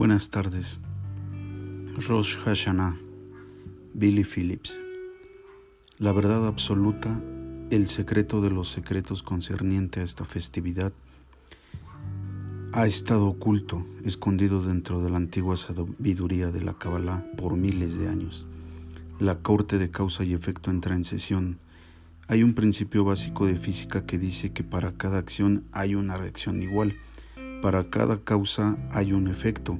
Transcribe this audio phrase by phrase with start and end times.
[0.00, 0.80] Buenas tardes.
[2.08, 2.98] Rosh Hashanah,
[3.92, 4.80] Billy Phillips.
[5.98, 7.20] La verdad absoluta,
[7.68, 10.94] el secreto de los secretos concerniente a esta festividad,
[12.72, 18.08] ha estado oculto, escondido dentro de la antigua sabiduría de la Kabbalah por miles de
[18.08, 18.46] años.
[19.18, 21.58] La corte de causa y efecto entra en sesión.
[22.26, 26.62] Hay un principio básico de física que dice que para cada acción hay una reacción
[26.62, 26.94] igual
[27.60, 29.78] para cada causa hay un efecto.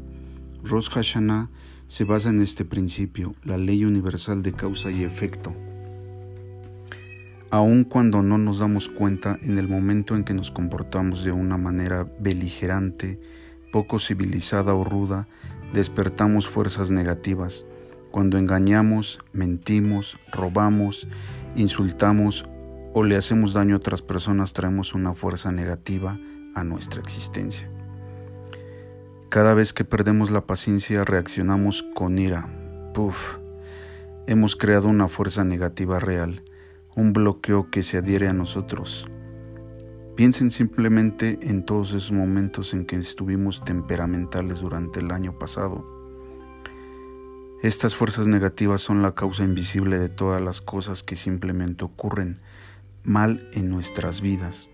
[0.64, 1.48] Rosh Hashanah
[1.88, 5.54] se basa en este principio, la ley universal de causa y efecto.
[7.50, 11.56] Aun cuando no nos damos cuenta en el momento en que nos comportamos de una
[11.56, 13.18] manera beligerante,
[13.72, 15.26] poco civilizada o ruda,
[15.72, 17.64] despertamos fuerzas negativas.
[18.12, 21.08] Cuando engañamos, mentimos, robamos,
[21.56, 22.46] insultamos
[22.92, 26.18] o le hacemos daño a otras personas, traemos una fuerza negativa
[26.54, 27.68] a nuestra existencia.
[29.30, 32.48] Cada vez que perdemos la paciencia reaccionamos con ira.
[32.92, 33.36] Puf,
[34.26, 36.42] hemos creado una fuerza negativa real,
[36.96, 39.08] un bloqueo que se adhiere a nosotros.
[40.16, 45.86] Piensen simplemente en todos esos momentos en que estuvimos temperamentales durante el año pasado.
[47.62, 52.40] Estas fuerzas negativas son la causa invisible de todas las cosas que simplemente ocurren
[53.04, 54.68] mal en nuestras vidas.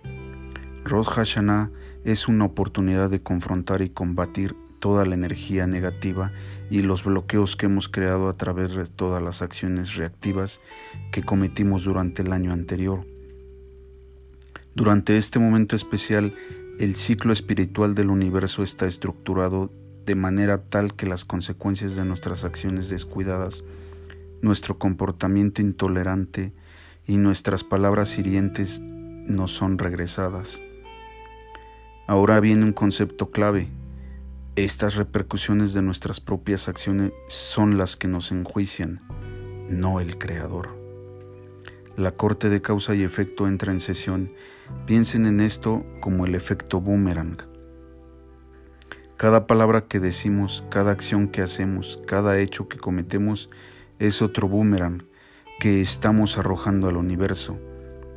[0.87, 1.73] Rosh Hashanah
[2.05, 6.31] es una oportunidad de confrontar y combatir toda la energía negativa
[6.71, 10.61] y los bloqueos que hemos creado a través de todas las acciones reactivas
[11.11, 13.05] que cometimos durante el año anterior.
[14.77, 16.35] Durante este momento especial,
[16.79, 19.73] el ciclo espiritual del universo está estructurado
[20.05, 23.65] de manera tal que las consecuencias de nuestras acciones descuidadas,
[24.41, 26.53] nuestro comportamiento intolerante
[27.07, 30.63] y nuestras palabras hirientes nos son regresadas.
[32.09, 33.69] Ahora viene un concepto clave.
[34.55, 39.01] Estas repercusiones de nuestras propias acciones son las que nos enjuician,
[39.69, 40.77] no el Creador.
[41.97, 44.31] La corte de causa y efecto entra en sesión.
[44.87, 47.39] Piensen en esto como el efecto boomerang.
[49.17, 53.51] Cada palabra que decimos, cada acción que hacemos, cada hecho que cometemos
[53.99, 55.07] es otro boomerang
[55.59, 57.59] que estamos arrojando al universo.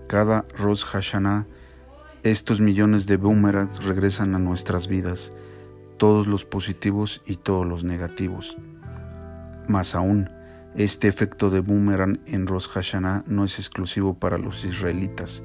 [0.08, 1.48] Cada Rosh Hashanah
[2.24, 5.32] estos millones de boomerangs regresan a nuestras vidas,
[5.98, 8.58] todos los positivos y todos los negativos.
[9.68, 10.30] Más aún,
[10.76, 15.44] este efecto de boomerang en Rosh Hashanah no es exclusivo para los israelitas.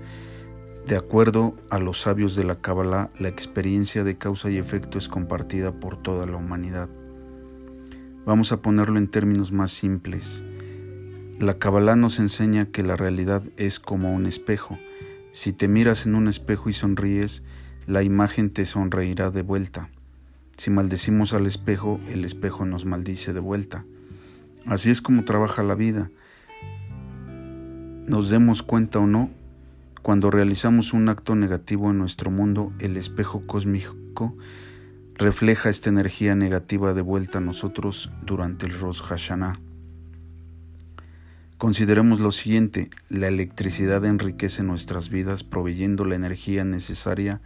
[0.87, 5.09] De acuerdo a los sabios de la Kabbalah, la experiencia de causa y efecto es
[5.09, 6.89] compartida por toda la humanidad.
[8.27, 10.45] Vamos a ponerlo en términos más simples.
[11.39, 14.79] La Kabbalah nos enseña que la realidad es como un espejo,
[15.35, 17.43] si te miras en un espejo y sonríes,
[17.89, 19.89] la imagen te sonreirá de vuelta.
[20.57, 23.85] Si maldecimos al espejo, el espejo nos maldice de vuelta.
[24.65, 26.09] Así es como trabaja la vida.
[28.07, 29.29] Nos demos cuenta o no,
[30.03, 34.37] cuando realizamos un acto negativo en nuestro mundo, el espejo cósmico
[35.15, 39.59] refleja esta energía negativa de vuelta a nosotros durante el Rosh Hashanah.
[41.65, 47.41] Consideremos lo siguiente, la electricidad enriquece nuestras vidas proveyendo la energía necesaria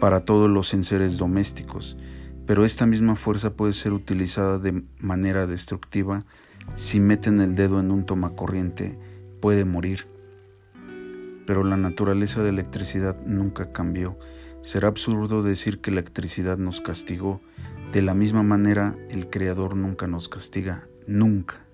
[0.00, 1.96] para todos los enseres domésticos,
[2.48, 6.24] pero esta misma fuerza puede ser utilizada de manera destructiva
[6.74, 8.98] si meten el dedo en un tomacorriente,
[9.40, 10.08] puede morir.
[11.46, 14.18] Pero la naturaleza de electricidad nunca cambió.
[14.62, 17.40] Será absurdo decir que la electricidad nos castigó.
[17.92, 20.88] De la misma manera, el Creador nunca nos castiga.
[21.06, 21.64] Nunca.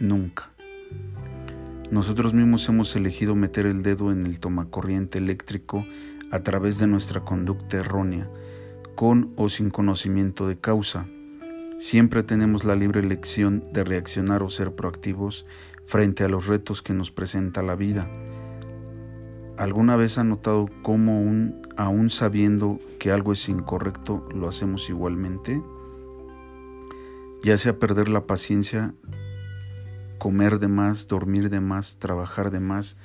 [0.00, 0.52] Nunca.
[1.90, 5.86] Nosotros mismos hemos elegido meter el dedo en el tomacorriente eléctrico
[6.30, 8.30] a través de nuestra conducta errónea,
[8.94, 11.06] con o sin conocimiento de causa.
[11.78, 15.46] Siempre tenemos la libre elección de reaccionar o ser proactivos
[15.82, 18.06] frente a los retos que nos presenta la vida.
[19.56, 21.24] ¿Alguna vez ha notado cómo
[21.78, 25.62] aún sabiendo que algo es incorrecto, lo hacemos igualmente?
[27.42, 28.94] Ya sea perder la paciencia
[30.18, 32.96] comer de más, dormir de más, trabajar de más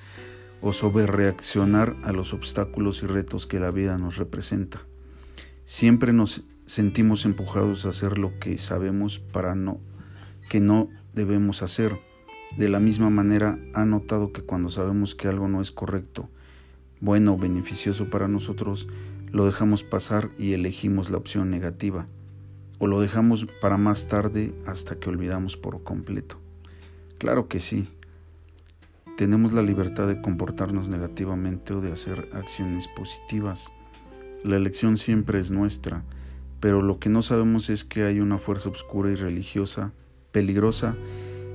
[0.61, 4.81] o sobre reaccionar a los obstáculos y retos que la vida nos representa.
[5.65, 9.79] Siempre nos sentimos empujados a hacer lo que sabemos para no
[10.49, 11.99] que no debemos hacer.
[12.57, 16.29] De la misma manera, ha notado que cuando sabemos que algo no es correcto,
[17.01, 18.87] bueno o beneficioso para nosotros,
[19.31, 22.05] lo dejamos pasar y elegimos la opción negativa,
[22.77, 26.42] o lo dejamos para más tarde hasta que olvidamos por completo.
[27.23, 27.87] Claro que sí.
[29.15, 33.71] Tenemos la libertad de comportarnos negativamente o de hacer acciones positivas.
[34.43, 36.03] La elección siempre es nuestra,
[36.59, 39.93] pero lo que no sabemos es que hay una fuerza oscura y religiosa,
[40.33, 40.97] peligrosa,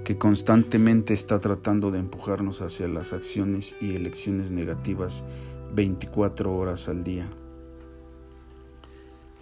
[0.07, 5.27] que constantemente está tratando de empujarnos hacia las acciones y elecciones negativas
[5.75, 7.29] 24 horas al día.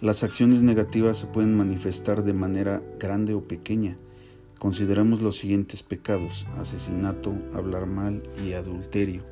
[0.01, 3.97] Las acciones negativas se pueden manifestar de manera grande o pequeña.
[4.59, 9.23] Consideremos los siguientes pecados, asesinato, hablar mal y adulterio.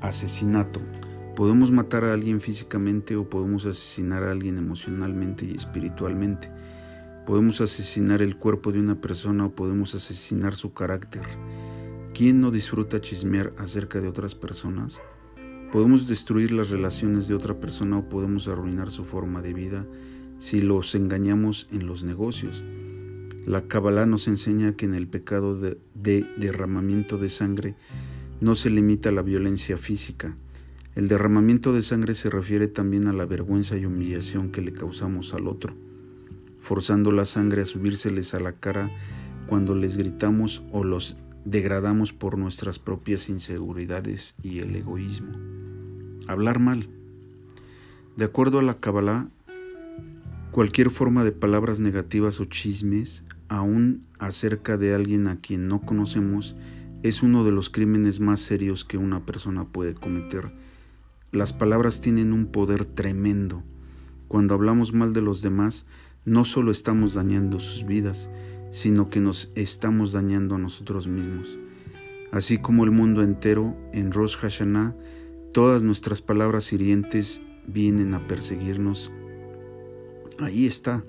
[0.00, 0.80] Asesinato.
[1.34, 6.48] Podemos matar a alguien físicamente o podemos asesinar a alguien emocionalmente y espiritualmente.
[7.26, 11.22] Podemos asesinar el cuerpo de una persona o podemos asesinar su carácter.
[12.12, 15.00] ¿Quién no disfruta chismear acerca de otras personas?
[15.72, 19.84] Podemos destruir las relaciones de otra persona o podemos arruinar su forma de vida
[20.38, 22.64] si los engañamos en los negocios.
[23.46, 27.74] La Kabbalah nos enseña que en el pecado de, de derramamiento de sangre
[28.40, 30.36] no se limita a la violencia física,
[30.94, 35.34] el derramamiento de sangre se refiere también a la vergüenza y humillación que le causamos
[35.34, 35.74] al otro,
[36.60, 38.92] forzando la sangre a subírseles a la cara
[39.48, 45.32] cuando les gritamos o los degradamos por nuestras propias inseguridades y el egoísmo.
[46.28, 46.88] Hablar mal.
[48.16, 49.28] De acuerdo a la Kabbalah,
[50.54, 56.56] cualquier forma de palabras negativas o chismes, aún acerca de alguien a quien no conocemos,
[57.02, 60.52] es uno de los crímenes más serios que una persona puede cometer
[61.34, 63.64] las palabras tienen un poder tremendo.
[64.28, 65.84] Cuando hablamos mal de los demás,
[66.24, 68.30] no solo estamos dañando sus vidas,
[68.70, 71.58] sino que nos estamos dañando a nosotros mismos.
[72.30, 74.94] Así como el mundo entero, en Rosh Hashanah,
[75.52, 79.10] todas nuestras palabras hirientes vienen a perseguirnos.
[80.38, 81.04] Ahí está,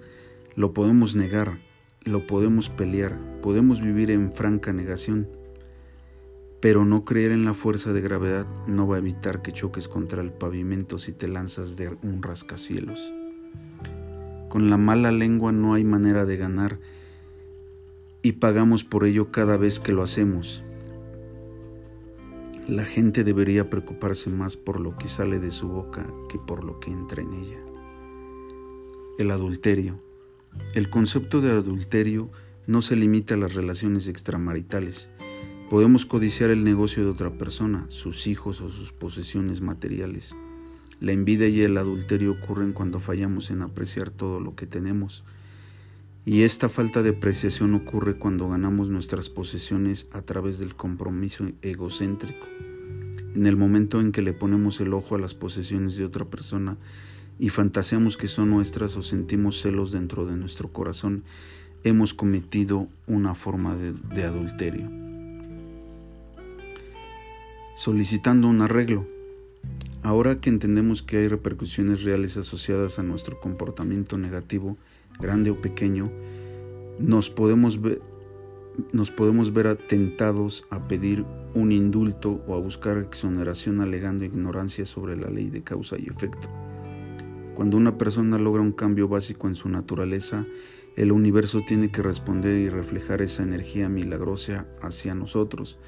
[0.55, 1.59] lo podemos negar,
[2.03, 5.27] lo podemos pelear, podemos vivir en franca negación
[6.65, 10.23] pero no creer en la fuerza de gravedad no va a evitar que choques contra
[10.23, 13.13] el pavimento si te lanzas de un rascacielos.
[14.49, 16.79] Con la mala lengua no hay manera de ganar
[18.23, 20.63] y pagamos por ello cada vez que lo hacemos.
[22.67, 26.79] La gente debería preocuparse más por lo que sale de su boca que por lo
[26.79, 27.64] que entra en ella.
[29.17, 30.01] El adulterio.
[30.73, 32.29] El concepto de adulterio
[32.67, 35.09] no se limita a las relaciones extramaritales,
[35.69, 40.35] Podemos codiciar el negocio de otra persona, sus hijos o sus posesiones materiales.
[40.99, 45.23] La envidia y el adulterio ocurren cuando fallamos en apreciar todo lo que tenemos.
[46.23, 52.45] Y esta falta de apreciación ocurre cuando ganamos nuestras posesiones a través del compromiso egocéntrico.
[53.33, 56.77] En el momento en que le ponemos el ojo a las posesiones de otra persona
[57.39, 61.23] y fantaseamos que son nuestras o sentimos celos dentro de nuestro corazón,
[61.83, 65.05] hemos cometido una forma de, de adulterio
[67.75, 69.05] solicitando un arreglo.
[70.01, 74.77] Ahora que entendemos que hay repercusiones reales asociadas a nuestro comportamiento negativo,
[75.19, 76.11] grande o pequeño,
[76.99, 78.01] nos podemos ver,
[78.93, 85.17] nos podemos ver atentados a pedir un indulto o a buscar exoneración alegando ignorancia sobre
[85.17, 86.49] la ley de causa y efecto.
[87.55, 90.45] Cuando una persona logra un cambio básico en su naturaleza,
[90.95, 95.79] el universo tiene que responder y reflejar esa energía milagrosa hacia nosotros,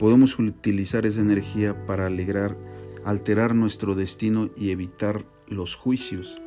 [0.00, 2.56] Podemos utilizar esa energía para alegrar,
[3.04, 6.40] alterar nuestro destino y evitar los juicios.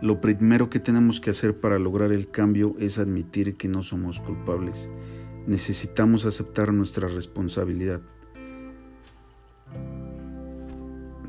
[0.00, 4.20] Lo primero que tenemos que hacer para lograr el cambio es admitir que no somos
[4.20, 4.90] culpables.
[5.48, 8.00] Necesitamos aceptar nuestra responsabilidad.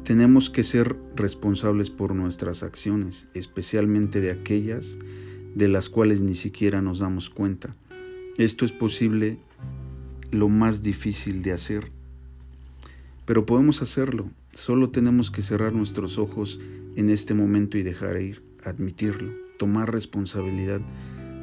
[0.03, 4.97] Tenemos que ser responsables por nuestras acciones, especialmente de aquellas
[5.55, 7.73] de las cuales ni siquiera nos damos cuenta.
[8.37, 9.37] Esto es posible
[10.31, 11.93] lo más difícil de hacer.
[13.25, 16.59] Pero podemos hacerlo, solo tenemos que cerrar nuestros ojos
[16.97, 20.81] en este momento y dejar ir, admitirlo, tomar responsabilidad,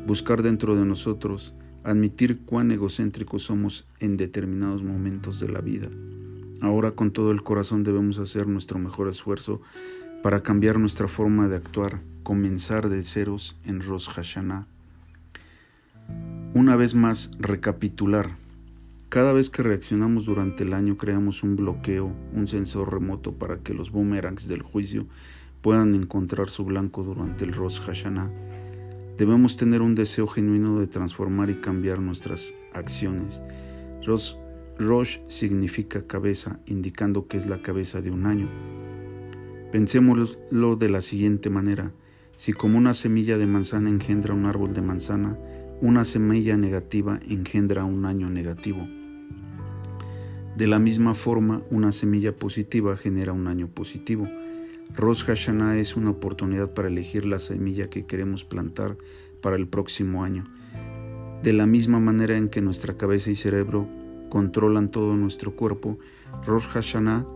[0.06, 5.88] buscar dentro de nosotros, admitir cuán egocéntricos somos en determinados momentos de la vida.
[6.60, 9.60] Ahora con todo el corazón debemos hacer nuestro mejor esfuerzo
[10.22, 14.66] para cambiar nuestra forma de actuar, comenzar de ceros en Rosh Hashanah.
[16.52, 18.36] Una vez más, recapitular.
[19.08, 23.72] Cada vez que reaccionamos durante el año creamos un bloqueo, un sensor remoto para que
[23.72, 25.06] los boomerangs del juicio
[25.62, 28.30] puedan encontrar su blanco durante el Rosh Hashanah.
[29.16, 33.40] Debemos tener un deseo genuino de transformar y cambiar nuestras acciones.
[34.06, 34.34] Rosh,
[34.80, 38.49] Rosh significa cabeza, indicando que es la cabeza de un año.
[39.70, 41.92] Pensémoslo de la siguiente manera.
[42.38, 45.38] Si como una semilla de manzana engendra un árbol de manzana,
[45.82, 48.88] una semilla negativa engendra un año negativo.
[50.56, 54.28] De la misma forma, una semilla positiva genera un año positivo.
[54.96, 58.96] Rosh Hashanah es una oportunidad para elegir la semilla que queremos plantar
[59.42, 60.50] para el próximo año.
[61.42, 64.00] De la misma manera en que nuestra cabeza y cerebro
[64.30, 65.99] controlan todo nuestro cuerpo,
[66.46, 67.26] Rosh Hashanah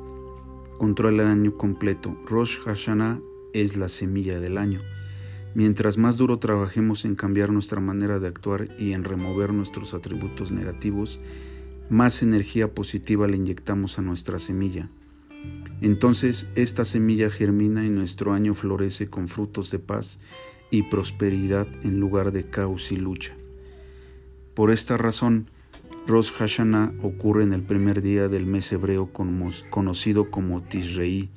[0.79, 2.17] controla el año completo.
[2.27, 3.21] Rosh Hashanah
[3.53, 4.81] es la semilla del año.
[5.55, 10.51] Mientras más duro trabajemos en cambiar nuestra manera de actuar y en remover nuestros atributos
[10.51, 11.21] negativos,
[11.89, 14.89] más energía positiva le inyectamos a nuestra semilla.
[15.81, 20.19] Entonces esta semilla germina y nuestro año florece con frutos de paz
[20.71, 23.37] y prosperidad en lugar de caos y lucha.
[24.55, 25.51] Por esta razón,
[26.07, 29.11] Rosh Hashanah ocurre en el primer día del mes hebreo
[29.71, 31.31] conocido como Tisrei.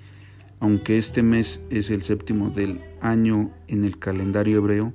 [0.59, 4.93] Aunque este mes es el séptimo del año en el calendario hebreo,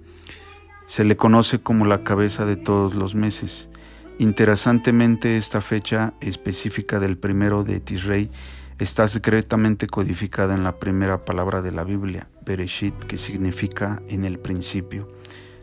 [0.86, 3.70] se le conoce como la cabeza de todos los meses.
[4.18, 8.30] Interesantemente, esta fecha específica del primero de Tisrei
[8.78, 14.38] está secretamente codificada en la primera palabra de la Biblia, Bereshit, que significa en el
[14.38, 15.08] principio.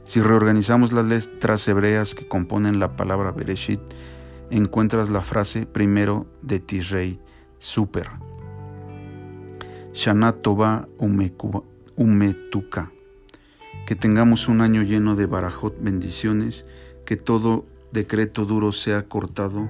[0.10, 3.80] Si reorganizamos las letras hebreas que componen la palabra Bereshit,
[4.50, 7.20] encuentras la frase primero de Tisrei,
[7.60, 8.10] super.
[9.94, 10.90] Shana Tova
[11.96, 12.92] Umetuka.
[13.86, 16.66] Que tengamos un año lleno de barajot bendiciones,
[17.06, 19.70] que todo decreto duro sea cortado,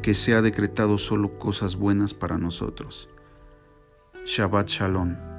[0.00, 3.10] que sea decretado solo cosas buenas para nosotros.
[4.24, 5.33] Shabbat Shalom.